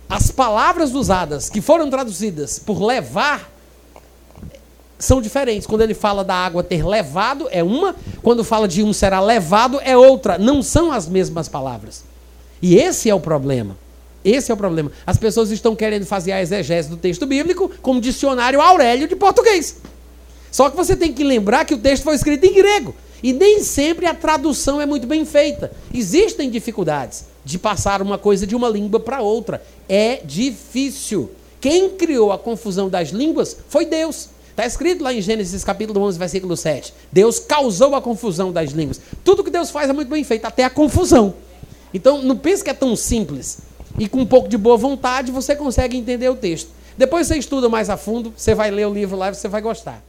As 0.08 0.32
palavras 0.32 0.96
usadas, 0.96 1.50
que 1.50 1.60
foram 1.60 1.90
traduzidas 1.90 2.60
por 2.60 2.82
levar, 2.82 3.52
são 4.98 5.22
diferentes. 5.22 5.68
Quando 5.68 5.82
ele 5.82 5.94
fala 5.94 6.24
da 6.24 6.34
água 6.34 6.64
ter 6.64 6.88
levado, 6.88 7.50
é 7.52 7.62
uma. 7.62 7.94
Quando 8.24 8.42
fala 8.42 8.70
de 8.70 8.82
um 8.82 8.94
será 8.94 9.20
levado, 9.20 9.78
é 9.84 9.98
outra. 9.98 10.38
Não 10.38 10.64
são 10.64 10.94
as 10.94 11.10
mesmas 11.10 11.50
palavras. 11.50 12.06
E 12.62 12.78
esse 12.78 13.10
é 13.10 13.16
o 13.16 13.20
problema. 13.20 13.76
Esse 14.24 14.50
é 14.50 14.54
o 14.54 14.58
problema. 14.58 14.94
As 15.06 15.18
pessoas 15.18 15.52
estão 15.52 15.76
querendo 15.76 16.06
fazer 16.06 16.32
a 16.32 16.42
exegese 16.42 16.88
do 16.88 16.96
texto 16.96 17.26
bíblico 17.26 17.70
como 17.82 18.00
dicionário 18.00 18.62
Aurélio 18.62 19.10
de 19.10 19.16
português. 19.18 19.76
Só 20.58 20.72
que 20.72 20.76
você 20.76 20.96
tem 20.96 21.14
que 21.14 21.24
lembrar 21.24 21.66
que 21.66 21.76
o 21.76 21.78
texto 21.78 22.02
foi 22.02 22.16
escrito 22.16 22.44
em 22.44 22.52
grego. 22.52 22.96
E 23.22 23.32
nem 23.32 23.62
sempre 23.62 24.08
a 24.08 24.14
tradução 24.16 24.82
é 24.82 24.88
muito 24.88 25.06
bem 25.06 25.24
feita. 25.24 25.72
Existem 25.94 26.50
dificuldades 26.50 27.26
de 27.46 27.60
passar 27.60 28.02
uma 28.02 28.18
coisa 28.18 28.48
de 28.48 28.56
uma 28.56 28.68
língua 28.68 29.00
para 29.00 29.22
outra. 29.22 29.64
É 29.88 30.16
difícil. 30.26 31.30
Quem 31.62 31.92
criou 31.92 32.32
a 32.32 32.40
confusão 32.40 32.90
das 32.90 33.10
línguas 33.10 33.56
foi 33.70 33.86
Deus. 33.86 34.30
Está 34.50 34.66
escrito 34.66 35.04
lá 35.04 35.14
em 35.14 35.22
Gênesis 35.22 35.64
capítulo 35.64 36.02
11, 36.02 36.18
versículo 36.18 36.58
7. 36.58 36.92
Deus 37.12 37.38
causou 37.38 37.94
a 37.94 38.02
confusão 38.02 38.52
das 38.52 38.72
línguas. 38.72 39.00
Tudo 39.24 39.44
que 39.44 39.52
Deus 39.52 39.70
faz 39.70 39.92
é 39.92 39.94
muito 39.94 40.10
bem 40.10 40.24
feito, 40.24 40.46
até 40.46 40.64
a 40.64 40.72
confusão. 40.72 41.36
Então, 41.94 42.24
não 42.24 42.36
pense 42.36 42.64
que 42.64 42.72
é 42.72 42.74
tão 42.74 42.96
simples. 42.96 43.60
E 44.00 44.10
com 44.10 44.22
um 44.22 44.26
pouco 44.26 44.50
de 44.50 44.58
boa 44.58 44.76
vontade, 44.76 45.32
você 45.32 45.56
consegue 45.56 45.96
entender 45.96 46.30
o 46.30 46.36
texto. 46.36 46.72
Depois 46.98 47.28
você 47.28 47.38
estuda 47.38 47.70
mais 47.70 47.92
a 47.92 47.96
fundo, 47.96 48.34
você 48.36 48.56
vai 48.56 48.72
ler 48.72 48.88
o 48.88 48.94
livro 48.96 49.16
lá 49.16 49.30
e 49.30 49.36
você 49.36 49.48
vai 49.48 49.62
gostar 49.62 50.07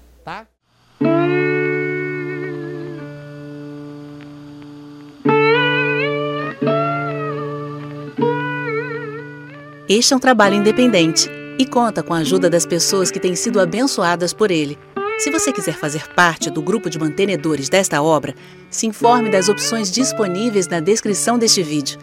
Este 9.89 10.13
é 10.13 10.17
um 10.17 10.21
trabalho 10.21 10.55
independente 10.55 11.31
e 11.59 11.65
conta 11.65 12.03
com 12.03 12.13
a 12.13 12.19
ajuda 12.19 12.51
das 12.51 12.67
pessoas 12.67 13.11
que 13.11 13.19
têm 13.19 13.35
sido 13.35 13.59
abençoadas 13.59 14.35
por 14.35 14.51
ele. 14.51 14.79
Se 15.19 15.31
você 15.31 15.51
quiser 15.51 15.75
fazer 15.75 16.07
parte 16.09 16.51
do 16.51 16.61
grupo 16.61 16.91
de 16.91 16.99
mantenedores 16.99 17.71
desta 17.71 18.03
obra, 18.03 18.35
se 18.69 18.87
informe 18.87 19.31
das 19.31 19.49
opções 19.49 19.91
disponíveis 19.91 20.69
na 20.69 20.79
descrição 20.79 21.39
deste 21.39 21.63
vídeo. 21.63 21.99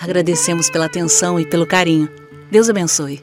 Agradecemos 0.00 0.70
pela 0.70 0.86
atenção 0.86 1.38
e 1.38 1.44
pelo 1.44 1.66
carinho. 1.66 2.08
Deus 2.50 2.70
abençoe. 2.70 3.22